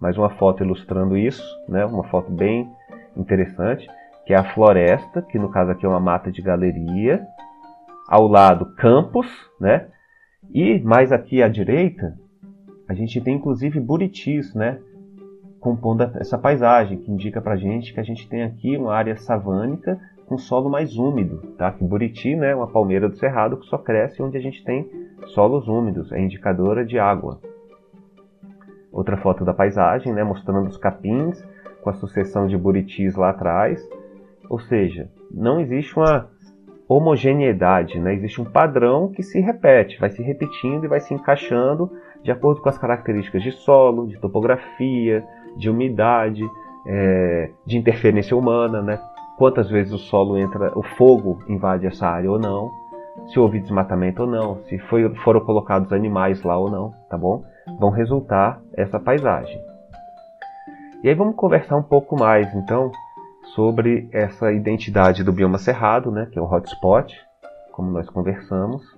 Mais 0.00 0.16
uma 0.16 0.30
foto 0.30 0.64
ilustrando 0.64 1.16
isso, 1.16 1.44
né? 1.68 1.84
Uma 1.84 2.04
foto 2.04 2.30
bem 2.30 2.70
interessante, 3.14 3.86
que 4.24 4.32
é 4.32 4.36
a 4.36 4.44
floresta, 4.54 5.20
que 5.20 5.38
no 5.38 5.50
caso 5.50 5.72
aqui 5.72 5.84
é 5.84 5.88
uma 5.88 6.00
mata 6.00 6.32
de 6.32 6.40
galeria, 6.40 7.26
ao 8.08 8.26
lado 8.26 8.74
campos, 8.76 9.26
né? 9.60 9.88
E 10.54 10.78
mais 10.80 11.12
aqui 11.12 11.42
à 11.42 11.48
direita, 11.48 12.16
a 12.88 12.94
gente 12.94 13.20
tem 13.20 13.36
inclusive 13.36 13.78
buritis, 13.78 14.54
né? 14.54 14.78
Compondo 15.66 16.08
essa 16.20 16.38
paisagem, 16.38 16.96
que 16.96 17.10
indica 17.10 17.40
pra 17.40 17.56
gente 17.56 17.92
que 17.92 17.98
a 17.98 18.02
gente 18.04 18.28
tem 18.28 18.44
aqui 18.44 18.76
uma 18.76 18.94
área 18.94 19.16
savânica 19.16 19.98
com 20.24 20.38
solo 20.38 20.70
mais 20.70 20.96
úmido, 20.96 21.38
tá? 21.58 21.72
Que 21.72 21.82
Buriti, 21.82 22.36
né, 22.36 22.54
uma 22.54 22.68
palmeira 22.68 23.08
do 23.08 23.16
cerrado 23.16 23.56
que 23.56 23.66
só 23.66 23.76
cresce 23.76 24.22
onde 24.22 24.36
a 24.36 24.40
gente 24.40 24.62
tem 24.62 24.88
solos 25.34 25.66
úmidos, 25.66 26.12
é 26.12 26.20
indicadora 26.20 26.86
de 26.86 27.00
água. 27.00 27.40
Outra 28.92 29.16
foto 29.16 29.44
da 29.44 29.52
paisagem, 29.52 30.12
né, 30.12 30.22
mostrando 30.22 30.68
os 30.68 30.76
capins 30.76 31.44
com 31.82 31.90
a 31.90 31.94
sucessão 31.94 32.46
de 32.46 32.56
buritis 32.56 33.16
lá 33.16 33.30
atrás. 33.30 33.84
Ou 34.48 34.60
seja, 34.60 35.10
não 35.32 35.58
existe 35.58 35.96
uma 35.96 36.30
homogeneidade, 36.88 37.98
né? 37.98 38.14
existe 38.14 38.40
um 38.40 38.44
padrão 38.44 39.08
que 39.10 39.20
se 39.20 39.40
repete, 39.40 39.98
vai 39.98 40.10
se 40.10 40.22
repetindo 40.22 40.84
e 40.84 40.88
vai 40.88 41.00
se 41.00 41.12
encaixando 41.12 41.90
de 42.22 42.30
acordo 42.30 42.60
com 42.60 42.68
as 42.68 42.78
características 42.78 43.42
de 43.42 43.50
solo, 43.50 44.06
de 44.06 44.16
topografia, 44.18 45.26
de 45.56 45.70
umidade, 45.70 46.42
é, 46.86 47.50
de 47.64 47.76
interferência 47.76 48.36
humana, 48.36 48.80
né? 48.82 49.00
quantas 49.36 49.68
vezes 49.68 49.92
o 49.92 49.98
solo 49.98 50.38
entra, 50.38 50.72
o 50.76 50.82
fogo 50.82 51.42
invade 51.48 51.86
essa 51.86 52.06
área 52.06 52.30
ou 52.30 52.38
não, 52.38 52.70
se 53.28 53.38
houve 53.38 53.60
desmatamento 53.60 54.22
ou 54.22 54.28
não, 54.28 54.62
se 54.64 54.78
foi, 54.78 55.14
foram 55.16 55.40
colocados 55.40 55.92
animais 55.92 56.42
lá 56.42 56.56
ou 56.56 56.70
não, 56.70 56.94
tá 57.08 57.16
bom? 57.16 57.44
Vão 57.78 57.90
resultar 57.90 58.60
essa 58.74 58.98
paisagem. 58.98 59.60
E 61.02 61.08
aí 61.08 61.14
vamos 61.14 61.36
conversar 61.36 61.76
um 61.76 61.82
pouco 61.82 62.18
mais, 62.18 62.52
então, 62.54 62.90
sobre 63.54 64.08
essa 64.12 64.52
identidade 64.52 65.22
do 65.22 65.32
bioma 65.32 65.58
cerrado, 65.58 66.10
né, 66.10 66.26
que 66.30 66.38
é 66.38 66.42
o 66.42 66.50
hotspot, 66.50 67.14
como 67.72 67.90
nós 67.90 68.08
conversamos. 68.08 68.95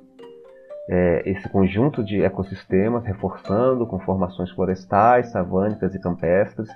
É, 0.90 1.23
esse 1.30 1.49
conjunto 1.50 2.02
de 2.02 2.23
ecossistemas 2.23 3.04
reforçando 3.04 3.87
com 3.87 3.99
formações 4.00 4.50
florestais, 4.52 5.30
savânicas 5.30 5.95
e 5.95 6.00
campestres 6.00 6.68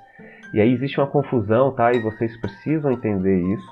e 0.52 0.60
aí 0.60 0.70
existe 0.70 1.00
uma 1.00 1.06
confusão, 1.06 1.72
tá? 1.72 1.92
E 1.92 2.00
vocês 2.00 2.38
precisam 2.38 2.92
entender 2.92 3.40
isso. 3.54 3.66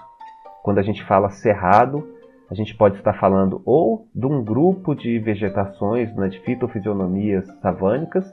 Quando 0.63 0.79
a 0.79 0.83
gente 0.83 1.05
fala 1.05 1.29
cerrado, 1.29 2.09
a 2.51 2.55
gente 2.55 2.75
pode 2.75 2.97
estar 2.97 3.13
falando 3.13 3.61
ou 3.67 4.07
de 4.15 4.27
um 4.27 4.43
grupo 4.43 4.95
de 4.95 5.19
vegetações, 5.19 6.15
né, 6.17 6.29
de 6.29 6.41
fitofisionomias 6.41 7.47
savânicas, 7.61 8.25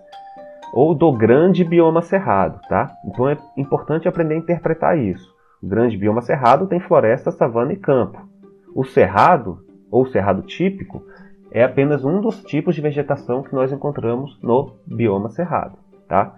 ou 0.74 0.96
do 0.96 1.12
grande 1.12 1.64
bioma 1.64 2.02
cerrado, 2.02 2.62
tá? 2.70 2.96
Então 3.06 3.30
é 3.30 3.38
importante 3.58 4.08
aprender 4.08 4.36
a 4.36 4.38
interpretar 4.38 4.98
isso. 4.98 5.30
O 5.62 5.68
grande 5.68 5.98
bioma 5.98 6.22
cerrado 6.22 6.68
tem 6.68 6.80
floresta, 6.80 7.32
savana 7.32 7.74
e 7.74 7.78
campo. 7.78 8.30
O 8.74 8.86
cerrado, 8.86 9.60
ou 9.92 10.06
cerrado 10.06 10.42
típico, 10.42 11.04
é 11.52 11.64
apenas 11.64 12.04
um 12.04 12.22
dos 12.22 12.44
tipos 12.44 12.76
de 12.76 12.82
vegetação 12.82 13.44
que 13.44 13.54
nós 13.54 13.72
encontramos 13.72 14.38
no 14.42 14.76
bioma 14.86 15.30
cerrado, 15.30 15.78
tá? 16.08 16.36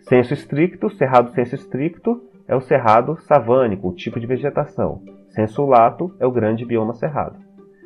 Senso 0.00 0.34
estricto, 0.34 0.90
cerrado 0.90 1.32
senso 1.32 1.54
estricto, 1.54 2.22
é 2.46 2.56
o 2.56 2.60
cerrado 2.60 3.16
savânico, 3.22 3.88
o 3.88 3.94
tipo 3.94 4.18
de 4.18 4.26
vegetação. 4.26 5.02
Senso 5.30 5.64
lato 5.64 6.14
é 6.18 6.26
o 6.26 6.32
grande 6.32 6.64
bioma 6.64 6.94
cerrado. 6.94 7.36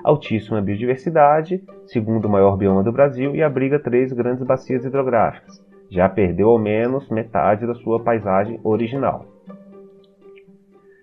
Altíssima 0.05 0.61
biodiversidade, 0.61 1.63
segundo 1.87 2.29
maior 2.29 2.57
bioma 2.57 2.83
do 2.83 2.93
Brasil 2.93 3.35
e 3.35 3.43
abriga 3.43 3.79
três 3.79 4.13
grandes 4.13 4.45
bacias 4.45 4.85
hidrográficas. 4.85 5.65
Já 5.91 6.09
perdeu 6.09 6.49
ao 6.49 6.59
menos 6.59 7.09
metade 7.11 7.67
da 7.67 7.75
sua 7.75 8.03
paisagem 8.03 8.61
original. 8.65 9.27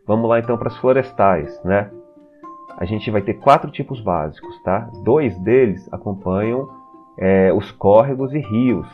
Vamos 0.06 0.30
lá 0.30 0.40
então 0.40 0.58
para 0.58 0.68
as 0.68 0.78
florestais, 0.78 1.62
né? 1.64 1.90
A 2.84 2.86
gente 2.86 3.10
vai 3.10 3.22
ter 3.22 3.36
quatro 3.36 3.72
tipos 3.72 4.02
básicos, 4.02 4.62
tá? 4.62 4.90
Dois 5.06 5.40
deles 5.40 5.88
acompanham 5.90 6.68
é, 7.18 7.54
os 7.54 7.72
córregos 7.72 8.34
e 8.34 8.40
rios. 8.40 8.86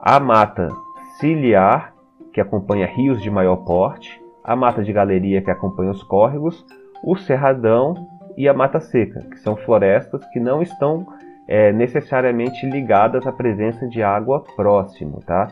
A 0.00 0.20
mata 0.20 0.68
ciliar, 1.18 1.92
que 2.32 2.40
acompanha 2.40 2.86
rios 2.86 3.20
de 3.20 3.28
maior 3.28 3.56
porte, 3.64 4.22
a 4.44 4.54
mata 4.54 4.84
de 4.84 4.92
galeria, 4.92 5.42
que 5.42 5.50
acompanha 5.50 5.90
os 5.90 6.04
córregos, 6.04 6.64
o 7.02 7.16
cerradão 7.16 7.94
e 8.36 8.48
a 8.48 8.54
mata 8.54 8.78
seca, 8.78 9.22
que 9.22 9.40
são 9.40 9.56
florestas 9.56 10.24
que 10.26 10.38
não 10.38 10.62
estão 10.62 11.04
é, 11.48 11.72
necessariamente 11.72 12.64
ligadas 12.64 13.26
à 13.26 13.32
presença 13.32 13.88
de 13.88 14.04
água 14.04 14.44
próximo, 14.54 15.20
tá? 15.26 15.48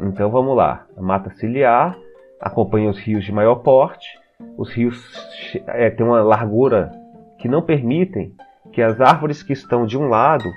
Então 0.00 0.32
vamos 0.32 0.56
lá. 0.56 0.84
A 0.96 1.00
mata 1.00 1.30
ciliar 1.30 1.96
acompanha 2.40 2.90
os 2.90 2.98
rios 2.98 3.24
de 3.24 3.30
maior 3.30 3.54
porte. 3.62 4.23
Os 4.56 4.70
rios 4.70 5.02
é, 5.66 5.90
têm 5.90 6.06
uma 6.06 6.22
largura 6.22 6.90
que 7.38 7.48
não 7.48 7.62
permitem 7.62 8.34
que 8.72 8.82
as 8.82 9.00
árvores 9.00 9.42
que 9.42 9.52
estão 9.52 9.86
de 9.86 9.98
um 9.98 10.08
lado 10.08 10.50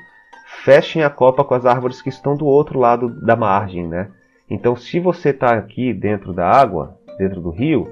fechem 0.64 1.04
a 1.04 1.10
copa 1.10 1.44
com 1.44 1.54
as 1.54 1.66
árvores 1.66 2.02
que 2.02 2.10
estão 2.10 2.36
do 2.36 2.46
outro 2.46 2.80
lado 2.80 3.10
da 3.22 3.36
margem, 3.36 3.88
né? 3.88 4.10
Então, 4.50 4.76
se 4.76 5.00
você 5.00 5.30
está 5.30 5.54
aqui 5.54 5.94
dentro 5.94 6.34
da 6.34 6.50
água, 6.50 6.98
dentro 7.18 7.42
do 7.42 7.50
rio, 7.50 7.88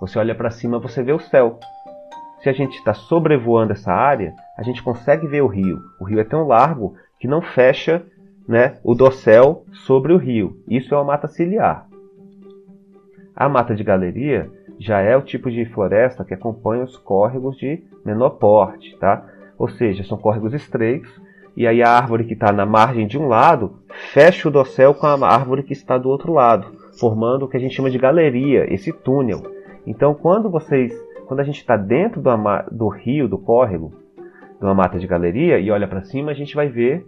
você 0.00 0.18
olha 0.18 0.34
para 0.34 0.50
cima, 0.50 0.80
você 0.80 1.02
vê 1.02 1.12
o 1.12 1.20
céu. 1.20 1.60
Se 2.42 2.48
a 2.48 2.52
gente 2.52 2.76
está 2.76 2.92
sobrevoando 2.92 3.72
essa 3.72 3.92
área, 3.92 4.34
a 4.58 4.62
gente 4.62 4.82
consegue 4.82 5.28
ver 5.28 5.42
o 5.42 5.46
rio. 5.46 5.80
O 6.00 6.04
rio 6.04 6.18
é 6.18 6.24
tão 6.24 6.46
largo 6.46 6.96
que 7.20 7.28
não 7.28 7.40
fecha 7.40 8.04
né, 8.48 8.78
o 8.82 8.94
dossel 8.94 9.64
sobre 9.72 10.12
o 10.12 10.16
rio. 10.16 10.60
Isso 10.68 10.92
é 10.92 10.98
uma 10.98 11.04
mata 11.04 11.28
ciliar. 11.28 11.86
A 13.34 13.48
mata 13.48 13.74
de 13.76 13.84
galeria 13.84 14.50
já 14.82 15.00
é 15.00 15.16
o 15.16 15.22
tipo 15.22 15.50
de 15.50 15.64
floresta 15.66 16.24
que 16.24 16.34
acompanha 16.34 16.84
os 16.84 16.96
córregos 16.96 17.56
de 17.56 17.82
menor 18.04 18.30
porte, 18.30 18.96
tá? 18.98 19.24
Ou 19.56 19.68
seja, 19.68 20.02
são 20.02 20.18
córregos 20.18 20.52
estreitos 20.52 21.10
e 21.56 21.66
aí 21.66 21.82
a 21.82 21.90
árvore 21.90 22.24
que 22.24 22.32
está 22.32 22.50
na 22.50 22.66
margem 22.66 23.06
de 23.06 23.18
um 23.18 23.28
lado 23.28 23.78
fecha 24.12 24.48
o 24.48 24.50
dossel 24.50 24.94
com 24.94 25.06
a 25.06 25.28
árvore 25.28 25.62
que 25.62 25.72
está 25.72 25.98
do 25.98 26.08
outro 26.08 26.32
lado, 26.32 26.66
formando 26.98 27.44
o 27.44 27.48
que 27.48 27.56
a 27.56 27.60
gente 27.60 27.74
chama 27.74 27.90
de 27.90 27.98
galeria, 27.98 28.72
esse 28.72 28.92
túnel. 28.92 29.40
Então, 29.86 30.14
quando 30.14 30.50
vocês, 30.50 30.92
quando 31.26 31.40
a 31.40 31.44
gente 31.44 31.58
está 31.58 31.76
dentro 31.76 32.20
do, 32.20 32.30
do, 32.70 32.88
rio, 32.88 33.28
do 33.28 33.38
córrego, 33.38 33.92
de 34.58 34.64
uma 34.64 34.74
mata 34.74 34.98
de 34.98 35.06
galeria 35.06 35.58
e 35.58 35.70
olha 35.70 35.86
para 35.86 36.02
cima, 36.02 36.30
a 36.30 36.34
gente 36.34 36.54
vai 36.54 36.68
ver 36.68 37.06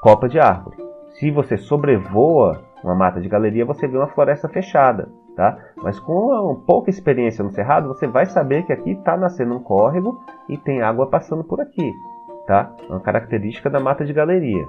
copa 0.00 0.28
de 0.28 0.38
árvore. 0.38 0.76
Se 1.18 1.30
você 1.30 1.56
sobrevoa 1.56 2.62
uma 2.82 2.94
mata 2.94 3.20
de 3.20 3.28
galeria, 3.28 3.64
você 3.64 3.88
vê 3.88 3.96
uma 3.96 4.08
floresta 4.08 4.48
fechada, 4.48 5.08
tá? 5.36 5.58
Mas 5.76 5.98
com 6.00 6.62
pouca 6.66 6.90
experiência 6.90 7.44
no 7.44 7.50
cerrado, 7.50 7.88
você 7.88 8.06
vai 8.06 8.26
saber 8.26 8.64
que 8.64 8.72
aqui 8.72 8.92
está 8.92 9.16
nascendo 9.16 9.54
um 9.54 9.62
córrego 9.62 10.20
e 10.48 10.56
tem 10.56 10.82
água 10.82 11.08
passando 11.08 11.44
por 11.44 11.60
aqui 11.60 11.92
tá? 12.46 12.72
É 12.82 12.92
uma 12.92 13.00
característica 13.00 13.68
da 13.68 13.80
mata 13.80 14.04
de 14.04 14.12
galeria. 14.12 14.66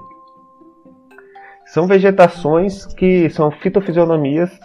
São 1.66 1.86
vegetações 1.86 2.86
que 2.86 3.28
são 3.30 3.50
fitofisionomias 3.50 4.58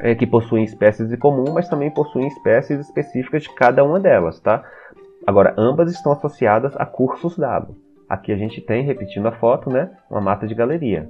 é, 0.00 0.14
que 0.14 0.26
possuem 0.26 0.64
espécies 0.64 1.12
em 1.12 1.16
comum, 1.16 1.52
mas 1.52 1.68
também 1.68 1.90
possuem 1.90 2.26
espécies 2.26 2.80
específicas 2.80 3.44
de 3.44 3.54
cada 3.54 3.84
uma 3.84 4.00
delas, 4.00 4.40
tá? 4.40 4.62
Agora, 5.26 5.54
ambas 5.56 5.90
estão 5.90 6.12
associadas 6.12 6.76
a 6.76 6.84
cursos 6.84 7.36
d'água. 7.38 7.74
Aqui 8.08 8.32
a 8.32 8.36
gente 8.36 8.60
tem, 8.60 8.84
repetindo 8.84 9.26
a 9.26 9.32
foto, 9.32 9.70
né, 9.70 9.90
uma 10.10 10.20
mata 10.20 10.46
de 10.46 10.54
galeria. 10.54 11.08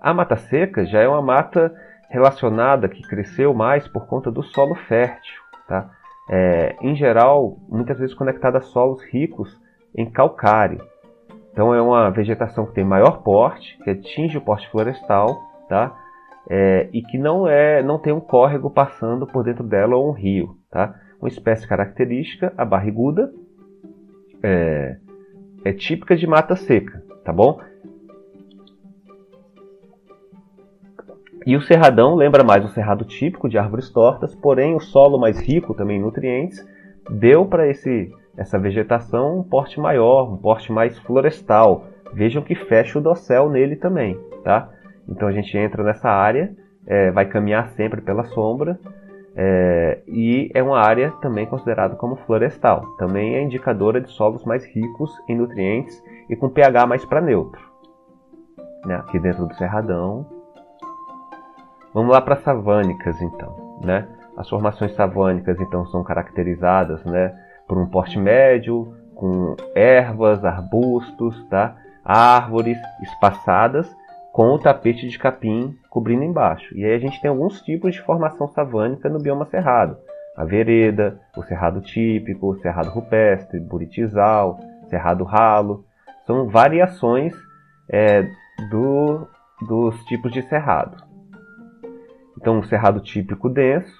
A 0.00 0.12
mata 0.12 0.36
seca 0.36 0.84
já 0.84 1.00
é 1.00 1.08
uma 1.08 1.22
mata 1.22 1.74
relacionada 2.14 2.88
que 2.88 3.02
cresceu 3.02 3.52
mais 3.52 3.88
por 3.88 4.06
conta 4.06 4.30
do 4.30 4.42
solo 4.42 4.74
fértil, 4.74 5.34
tá? 5.66 5.90
é, 6.28 6.76
em 6.80 6.94
geral, 6.94 7.58
muitas 7.68 7.98
vezes 7.98 8.14
conectada 8.14 8.58
a 8.58 8.62
solos 8.62 9.02
ricos 9.02 9.60
em 9.94 10.10
calcário. 10.10 10.80
Então 11.52 11.74
é 11.74 11.80
uma 11.80 12.10
vegetação 12.10 12.66
que 12.66 12.74
tem 12.74 12.84
maior 12.84 13.22
porte, 13.22 13.78
que 13.82 13.90
atinge 13.90 14.38
o 14.38 14.40
porte 14.40 14.68
florestal, 14.70 15.40
tá? 15.68 15.94
É, 16.48 16.88
e 16.92 17.02
que 17.02 17.16
não 17.16 17.48
é, 17.48 17.82
não 17.82 17.98
tem 17.98 18.12
um 18.12 18.20
córrego 18.20 18.70
passando 18.70 19.26
por 19.26 19.44
dentro 19.44 19.64
dela 19.64 19.96
ou 19.96 20.08
um 20.08 20.12
rio, 20.12 20.56
tá? 20.70 20.94
Uma 21.20 21.28
espécie 21.28 21.66
característica, 21.66 22.52
a 22.56 22.64
barriguda, 22.64 23.32
é, 24.42 24.96
é 25.64 25.72
típica 25.72 26.16
de 26.16 26.26
mata 26.26 26.56
seca, 26.56 27.02
tá 27.24 27.32
bom? 27.32 27.60
E 31.46 31.56
o 31.56 31.62
cerradão 31.62 32.14
lembra 32.14 32.42
mais 32.42 32.64
o 32.64 32.68
cerrado 32.68 33.04
típico 33.04 33.48
de 33.48 33.58
árvores 33.58 33.90
tortas, 33.90 34.34
porém 34.34 34.74
o 34.74 34.80
solo 34.80 35.18
mais 35.18 35.38
rico 35.38 35.74
também 35.74 35.98
em 35.98 36.02
nutrientes 36.02 36.64
deu 37.10 37.44
para 37.44 37.66
essa 37.68 38.58
vegetação 38.58 39.40
um 39.40 39.42
porte 39.42 39.78
maior, 39.78 40.32
um 40.32 40.36
porte 40.36 40.72
mais 40.72 40.98
florestal. 41.00 41.86
Vejam 42.12 42.42
que 42.42 42.54
fecha 42.54 42.98
o 42.98 43.02
dossel 43.02 43.50
nele 43.50 43.76
também, 43.76 44.18
tá? 44.42 44.70
Então 45.08 45.28
a 45.28 45.32
gente 45.32 45.56
entra 45.56 45.82
nessa 45.82 46.08
área, 46.08 46.54
é, 46.86 47.10
vai 47.10 47.26
caminhar 47.26 47.68
sempre 47.70 48.00
pela 48.00 48.24
sombra 48.24 48.78
é, 49.36 50.00
e 50.06 50.50
é 50.54 50.62
uma 50.62 50.78
área 50.78 51.10
também 51.20 51.44
considerada 51.44 51.96
como 51.96 52.16
florestal. 52.16 52.86
Também 52.96 53.34
é 53.34 53.42
indicadora 53.42 54.00
de 54.00 54.10
solos 54.10 54.44
mais 54.44 54.64
ricos 54.64 55.12
em 55.28 55.36
nutrientes 55.36 56.02
e 56.30 56.36
com 56.36 56.48
pH 56.48 56.86
mais 56.86 57.04
para 57.04 57.20
neutro. 57.20 57.60
Né? 58.86 58.94
Aqui 58.96 59.18
dentro 59.18 59.46
do 59.46 59.54
cerradão 59.54 60.26
Vamos 61.94 62.10
lá 62.10 62.20
para 62.20 62.34
savânicas 62.36 63.22
então, 63.22 63.78
né? 63.80 64.08
As 64.36 64.48
formações 64.48 64.92
savânicas 64.96 65.60
então 65.60 65.86
são 65.86 66.02
caracterizadas, 66.02 67.04
né, 67.04 67.32
por 67.68 67.78
um 67.78 67.86
porte 67.86 68.18
médio, 68.18 68.92
com 69.14 69.54
ervas, 69.76 70.44
arbustos, 70.44 71.40
tá? 71.48 71.76
Árvores 72.04 72.76
espaçadas 73.00 73.88
com 74.32 74.48
o 74.48 74.58
tapete 74.58 75.06
de 75.08 75.16
capim 75.16 75.78
cobrindo 75.88 76.24
embaixo. 76.24 76.76
E 76.76 76.84
aí 76.84 76.94
a 76.94 76.98
gente 76.98 77.20
tem 77.20 77.30
alguns 77.30 77.62
tipos 77.62 77.94
de 77.94 78.02
formação 78.02 78.48
savânica 78.48 79.08
no 79.08 79.20
bioma 79.20 79.46
cerrado. 79.46 79.96
A 80.36 80.44
vereda, 80.44 81.20
o 81.36 81.44
cerrado 81.44 81.80
típico, 81.80 82.48
o 82.48 82.56
cerrado 82.56 82.90
rupestre, 82.90 83.60
buritizal, 83.60 84.58
cerrado 84.90 85.22
ralo. 85.22 85.84
São 86.26 86.48
variações 86.48 87.32
é, 87.88 88.28
do, 88.68 89.28
dos 89.68 90.04
tipos 90.06 90.32
de 90.32 90.42
cerrado. 90.42 91.03
Então, 92.44 92.58
um 92.58 92.62
cerrado 92.62 93.00
típico 93.00 93.48
denso, 93.48 93.90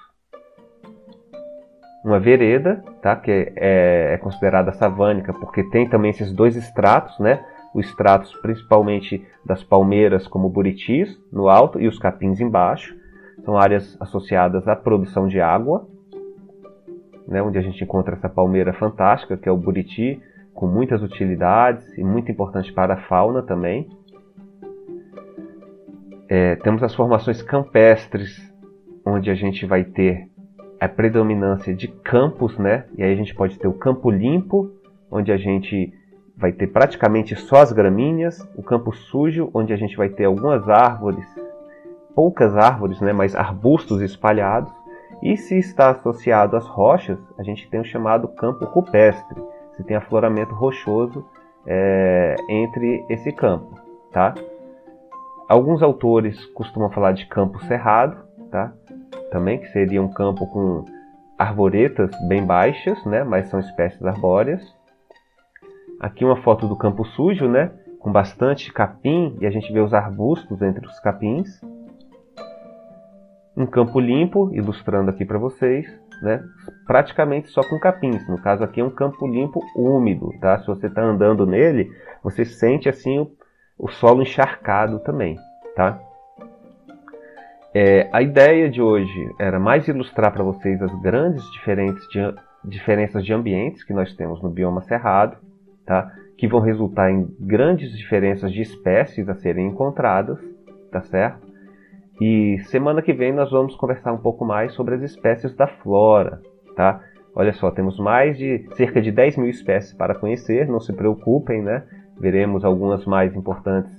uma 2.04 2.20
vereda, 2.20 2.84
tá? 3.00 3.16
que 3.16 3.30
é, 3.30 4.12
é 4.12 4.18
considerada 4.18 4.70
savânica 4.72 5.32
porque 5.32 5.64
tem 5.70 5.88
também 5.88 6.10
esses 6.10 6.30
dois 6.30 6.54
estratos, 6.54 7.18
né? 7.18 7.42
os 7.74 7.86
estratos 7.86 8.34
principalmente 8.42 9.26
das 9.46 9.64
palmeiras 9.64 10.26
como 10.26 10.50
buritis 10.50 11.18
no 11.32 11.48
alto 11.48 11.80
e 11.80 11.88
os 11.88 11.98
capins 11.98 12.38
embaixo. 12.38 12.94
São 13.46 13.56
áreas 13.56 13.96
associadas 13.98 14.68
à 14.68 14.76
produção 14.76 15.26
de 15.26 15.40
água, 15.40 15.88
né? 17.26 17.42
onde 17.42 17.56
a 17.56 17.62
gente 17.62 17.82
encontra 17.82 18.14
essa 18.14 18.28
palmeira 18.28 18.74
fantástica, 18.74 19.38
que 19.38 19.48
é 19.48 19.52
o 19.52 19.56
buriti, 19.56 20.20
com 20.52 20.66
muitas 20.66 21.02
utilidades 21.02 21.96
e 21.96 22.04
muito 22.04 22.30
importante 22.30 22.70
para 22.74 22.92
a 22.92 23.08
fauna 23.08 23.42
também. 23.42 23.88
É, 26.36 26.56
temos 26.56 26.82
as 26.82 26.92
formações 26.92 27.40
campestres, 27.42 28.52
onde 29.06 29.30
a 29.30 29.36
gente 29.36 29.64
vai 29.64 29.84
ter 29.84 30.28
a 30.80 30.88
predominância 30.88 31.72
de 31.72 31.86
campos, 31.86 32.58
né? 32.58 32.86
E 32.98 33.04
aí 33.04 33.12
a 33.12 33.16
gente 33.16 33.32
pode 33.32 33.56
ter 33.56 33.68
o 33.68 33.72
campo 33.72 34.10
limpo, 34.10 34.68
onde 35.08 35.30
a 35.30 35.36
gente 35.36 35.94
vai 36.36 36.50
ter 36.50 36.66
praticamente 36.66 37.36
só 37.36 37.58
as 37.58 37.70
gramíneas, 37.70 38.40
o 38.56 38.64
campo 38.64 38.92
sujo, 38.92 39.48
onde 39.54 39.72
a 39.72 39.76
gente 39.76 39.96
vai 39.96 40.08
ter 40.08 40.24
algumas 40.24 40.68
árvores, 40.68 41.24
poucas 42.16 42.56
árvores, 42.56 43.00
né? 43.00 43.12
Mas 43.12 43.36
arbustos 43.36 44.00
espalhados. 44.00 44.72
E 45.22 45.36
se 45.36 45.56
está 45.56 45.90
associado 45.90 46.56
às 46.56 46.66
rochas, 46.66 47.18
a 47.38 47.44
gente 47.44 47.70
tem 47.70 47.78
o 47.78 47.84
chamado 47.84 48.26
campo 48.26 48.64
rupestre. 48.64 49.40
Você 49.70 49.84
tem 49.84 49.96
afloramento 49.96 50.52
rochoso 50.52 51.24
é, 51.64 52.34
entre 52.48 53.06
esse 53.08 53.30
campo, 53.30 53.78
tá? 54.10 54.34
Alguns 55.54 55.84
autores 55.84 56.44
costumam 56.46 56.90
falar 56.90 57.12
de 57.12 57.26
campo 57.26 57.62
cerrado, 57.66 58.16
tá? 58.50 58.72
Também 59.30 59.60
que 59.60 59.68
seria 59.68 60.02
um 60.02 60.12
campo 60.12 60.48
com 60.48 60.84
arvoretas 61.38 62.10
bem 62.26 62.44
baixas, 62.44 62.98
né? 63.04 63.22
Mas 63.22 63.50
são 63.50 63.60
espécies 63.60 64.04
arbóreas. 64.04 64.60
Aqui 66.00 66.24
uma 66.24 66.42
foto 66.42 66.66
do 66.66 66.76
campo 66.76 67.04
sujo, 67.04 67.46
né? 67.46 67.70
Com 68.00 68.10
bastante 68.10 68.72
capim 68.72 69.38
e 69.40 69.46
a 69.46 69.50
gente 69.52 69.72
vê 69.72 69.78
os 69.78 69.94
arbustos 69.94 70.60
entre 70.60 70.84
os 70.88 70.98
capins. 70.98 71.60
Um 73.56 73.64
campo 73.64 74.00
limpo, 74.00 74.50
ilustrando 74.52 75.08
aqui 75.08 75.24
para 75.24 75.38
vocês, 75.38 75.86
né? 76.20 76.42
Praticamente 76.84 77.46
só 77.50 77.62
com 77.62 77.78
capins. 77.78 78.28
No 78.28 78.42
caso 78.42 78.64
aqui 78.64 78.80
é 78.80 78.84
um 78.84 78.90
campo 78.90 79.24
limpo 79.24 79.60
úmido, 79.76 80.32
tá? 80.40 80.58
Se 80.58 80.66
você 80.66 80.88
está 80.88 81.00
andando 81.00 81.46
nele, 81.46 81.88
você 82.24 82.44
sente 82.44 82.88
assim 82.88 83.20
o 83.20 83.30
o 83.78 83.88
solo 83.88 84.22
encharcado 84.22 84.98
também, 85.00 85.38
tá? 85.74 86.00
É, 87.74 88.08
a 88.12 88.22
ideia 88.22 88.70
de 88.70 88.80
hoje 88.80 89.34
era 89.38 89.58
mais 89.58 89.88
ilustrar 89.88 90.32
para 90.32 90.44
vocês 90.44 90.80
as 90.80 90.94
grandes 91.02 91.42
de, 91.50 92.34
diferenças 92.64 93.24
de 93.24 93.32
ambientes 93.32 93.82
que 93.82 93.92
nós 93.92 94.14
temos 94.14 94.40
no 94.40 94.48
bioma 94.48 94.80
cerrado, 94.82 95.36
tá? 95.84 96.12
que 96.36 96.48
vão 96.48 96.60
resultar 96.60 97.10
em 97.10 97.28
grandes 97.40 97.96
diferenças 97.96 98.52
de 98.52 98.62
espécies 98.62 99.28
a 99.28 99.34
serem 99.34 99.68
encontradas, 99.68 100.38
tá 100.90 101.02
certo? 101.02 101.46
E 102.20 102.58
semana 102.66 103.02
que 103.02 103.12
vem 103.12 103.32
nós 103.32 103.50
vamos 103.50 103.74
conversar 103.76 104.12
um 104.12 104.18
pouco 104.18 104.44
mais 104.44 104.72
sobre 104.72 104.94
as 104.94 105.02
espécies 105.02 105.54
da 105.54 105.66
flora, 105.66 106.40
tá? 106.76 107.00
Olha 107.34 107.52
só, 107.52 107.70
temos 107.70 107.98
mais 107.98 108.38
de 108.38 108.68
cerca 108.76 109.02
de 109.02 109.10
10 109.10 109.36
mil 109.36 109.50
espécies 109.50 109.92
para 109.92 110.14
conhecer, 110.14 110.68
não 110.68 110.78
se 110.78 110.92
preocupem, 110.92 111.60
né? 111.62 111.82
Veremos 112.18 112.64
algumas 112.64 113.04
mais 113.04 113.34
importantes 113.34 113.92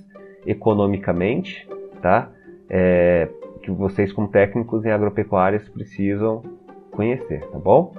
economicamente, 0.46 1.68
tá? 2.00 2.30
É, 2.68 3.28
que 3.62 3.70
vocês 3.70 4.12
como 4.12 4.28
técnicos 4.28 4.84
em 4.84 4.90
agropecuárias 4.90 5.68
precisam 5.68 6.42
conhecer, 6.92 7.44
tá 7.50 7.58
bom? 7.58 7.94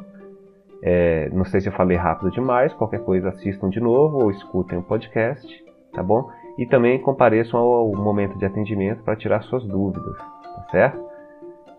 É, 0.82 1.30
não 1.34 1.44
sei 1.44 1.60
se 1.60 1.68
eu 1.68 1.74
falei 1.74 1.98
rápido 1.98 2.32
demais, 2.32 2.74
qualquer 2.74 3.04
coisa 3.04 3.30
assistam 3.30 3.70
de 3.70 3.80
novo 3.80 4.24
ou 4.24 4.32
escutem 4.32 4.78
o 4.78 4.84
podcast, 4.84 5.66
tá 5.94 6.04
bom? 6.04 6.30
E 6.58 6.66
também 6.66 7.00
compareçam 7.00 7.60
ao 7.60 7.92
momento 7.96 8.38
de 8.38 8.46
atendimento 8.46 9.04
para 9.04 9.16
tirar 9.16 9.42
suas 9.44 9.64
dúvidas, 9.66 10.18
tá 10.18 10.68
certo? 10.72 11.08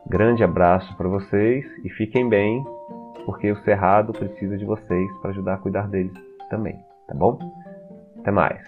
Grande 0.07 0.43
abraço 0.43 0.97
para 0.97 1.09
vocês 1.09 1.65
e 1.85 1.91
fiquem 1.91 2.29
bem, 2.29 2.65
porque 3.25 3.51
o 3.51 3.57
Cerrado 3.63 4.13
precisa 4.13 4.57
de 4.57 4.65
vocês 4.65 5.13
para 5.21 5.31
ajudar 5.31 5.55
a 5.55 5.59
cuidar 5.59 5.89
deles 5.89 6.13
também, 6.51 6.77
tá 7.07 7.15
bom? 7.15 7.39
Até 8.21 8.31
mais. 8.31 8.61